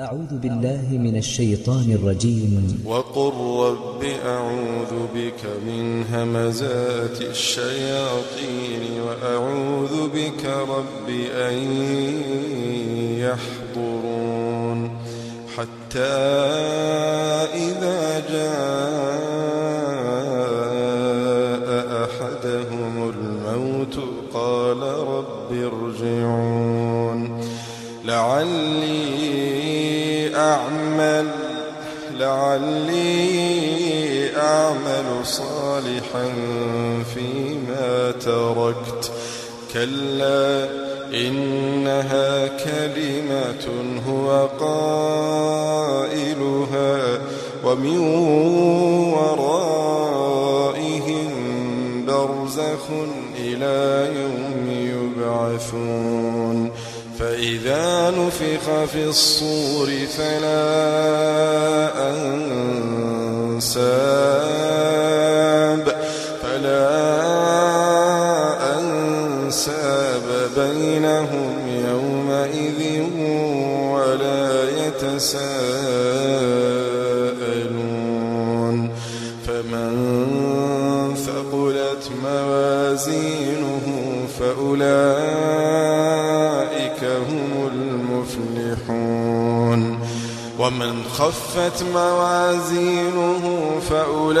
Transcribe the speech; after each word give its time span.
أعوذ 0.00 0.32
بالله 0.42 0.86
من 0.90 1.16
الشيطان 1.16 1.92
الرجيم. 1.92 2.82
وقل 2.86 3.32
رب 3.66 4.02
أعوذ 4.26 4.92
بك 5.14 5.42
من 5.66 6.04
همزات 6.12 7.20
الشياطين 7.20 8.82
وأعوذ 9.06 10.08
بك 10.08 10.44
رب 10.46 11.08
أن 11.48 11.56
يحضرون 13.20 14.90
حتى 15.56 16.16
إذا 17.68 18.00
جاء 18.32 18.70
أحدهم 22.04 22.94
الموت 23.14 23.96
قال 24.34 24.82
رب 25.14 25.50
ارجعون 25.52 27.20
لعلي 28.04 28.99
لعلي 32.20 33.80
أعمل 34.36 35.26
صالحا 35.26 36.32
فيما 37.14 38.10
تركت. 38.10 39.12
كلا 39.74 40.68
إنها 41.14 42.46
كلمة 42.46 43.66
هو 44.08 44.48
قائلها 44.60 46.18
ومن 47.64 47.98
ورائهم 49.14 50.50
برزخ 52.06 52.84
إلى 53.38 54.08
يوم 54.20 54.70
يبعثون. 54.70 56.70
فإذا 57.20 58.10
نفخ 58.10 58.84
في 58.92 59.04
الصور 59.04 59.88
فلا 60.18 60.70
أنساب 62.10 63.80
فلا 66.42 66.88
أنساب 68.78 70.26
بينهم 70.56 71.52
يومئذ 71.88 72.80
ولا 73.92 74.46
يتساءلون. 74.86 75.90
فمن 79.46 79.92
ثقلت 81.26 82.04
موازينه 82.24 83.86
فأولئك 84.40 85.19
هم 87.04 87.70
المفلحون. 88.86 89.98
ومن 90.58 91.02
خفت 91.12 91.84
موازينه 91.94 93.60
فأولئك 93.90 94.40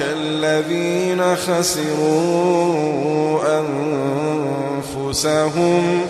الذين 0.00 1.36
خسروا 1.36 3.40
أنفسهم 4.98 6.00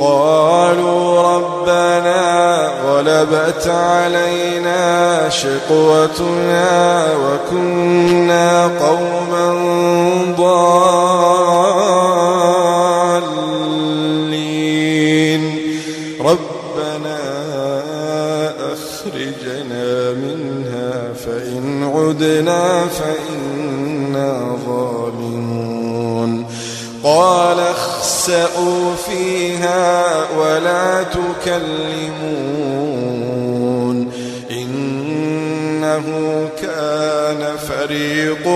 قالوا 0.00 1.22
ربنا 1.36 2.24
غلبت 2.86 3.66
علينا 3.66 5.28
شقوتنا 5.28 7.06
وكنا 7.14 8.66
قوما 8.66 9.46
ضالين. 10.38 11.44
ربنا 16.20 17.18
أخرجنا 18.72 20.12
منها 20.12 20.92
فإن 21.26 21.64
عدنا 21.94 22.62
فإنا 22.86 23.43
قال 27.04 27.60
اخسأوا 27.60 28.94
فيها 29.06 30.04
ولا 30.38 31.02
تكلمون 31.02 31.64
إنه 34.50 36.04
كان 36.62 37.56
فريق 37.68 38.46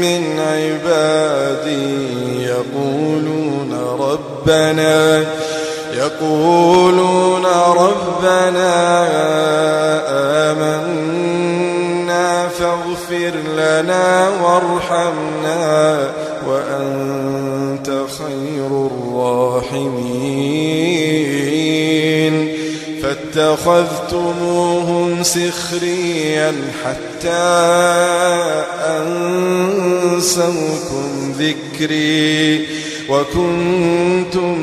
من 0.00 0.40
عبادي 0.40 2.04
يقولون 2.44 3.96
ربنا 4.00 5.24
يقولون 5.92 7.46
ربنا 7.76 8.74
آمنا 10.52 12.48
فاغفر 12.48 13.32
لنا 13.56 14.28
وارحمنا 14.42 16.10
وأنت 16.46 17.23
الراحمين. 18.86 20.34
فاتخذتموهم 23.02 25.22
سخريا 25.22 26.52
حتى 26.84 27.44
أنسوكم 30.14 31.32
ذكري 31.38 32.66
وكنتم 33.08 34.58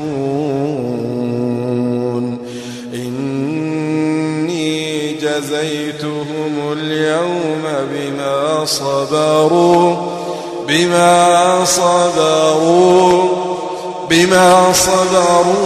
إني 2.93 5.13
جزيتهم 5.13 6.53
اليوم 6.71 7.63
بما 7.93 8.65
صبروا 8.65 9.95
بما 10.71 11.65
صبروا 11.65 13.23
بما 14.09 14.73
صبروا 14.73 15.59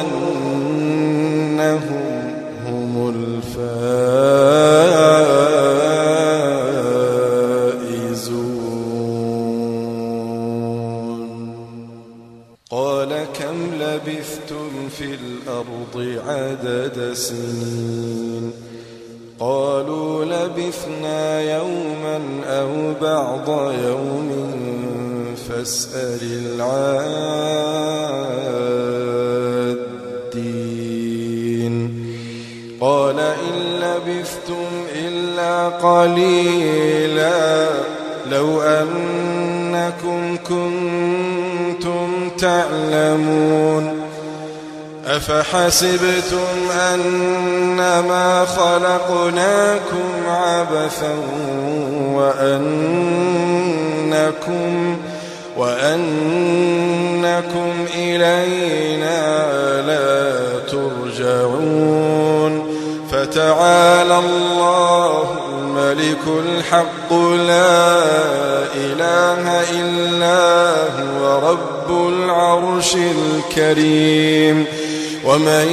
أنهم 0.00 0.72
هم 2.66 3.14
الفائزون. 3.14 3.52
قال 12.70 13.26
كم 13.38 13.74
لبثتم 13.80 14.88
في 14.98 15.04
الأرض 15.04 15.96
عدد 16.28 17.12
سنين؟ 17.12 18.52
قالوا 19.40 20.24
لبثنا 20.24 21.40
يوما 21.40 21.81
أو 21.81 21.81
بعض 23.00 23.48
يوم 23.86 24.30
فاسأل 25.48 26.22
العادين. 26.22 26.82
قال 32.80 33.18
إن 33.18 33.54
لبثتم 33.80 34.66
إلا 34.94 35.68
قليلا 35.68 37.68
لو 38.30 38.62
أنكم 38.62 40.36
كنتم 40.36 42.30
تعلمون. 42.38 44.11
أفحسبتم 45.06 46.70
أنما 46.94 48.44
خلقناكم 48.44 50.26
عبثا 50.28 51.14
وأنكم 52.14 52.62
وأنكم 55.56 56.52
إلينا 57.94 59.42
لا 59.82 60.32
ترجعون 60.70 62.72
فتعالى 63.12 64.18
الله 64.18 65.36
الملك 65.58 66.24
الحق 66.26 67.12
لا 67.46 67.98
إله 68.74 69.60
إلا 69.70 70.72
هو 70.98 71.50
رب 71.50 71.71
العرش 72.08 72.96
الكريم. 72.96 74.66
ومن 75.24 75.68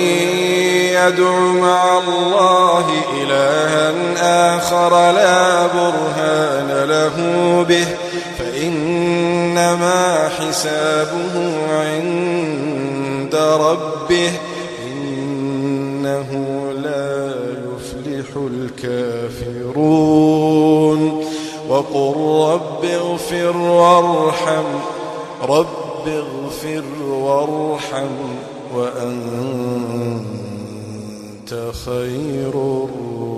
يدع 0.93 1.39
مع 1.39 1.97
الله 1.97 2.85
إلها 3.21 3.93
آخر 4.57 5.11
لا 5.11 5.67
برهان 5.67 6.69
له 6.89 7.15
به 7.69 7.87
فإنما 8.39 10.29
حسابه 10.29 11.35
عند 11.71 13.35
ربه 13.35 14.31
إنه 14.87 16.29
لا 16.83 17.33
يفلح 17.65 18.29
الكافرون. 18.35 20.19
وقل 21.69 22.15
رب 22.53 22.85
اغفر 22.85 23.57
وارحم 23.57 24.65
رب 25.99 26.07
اغفر 26.07 26.83
وارحم 27.03 28.15
وأنت 28.75 30.21
خير 31.85 32.49
الراحمين. 32.49 33.28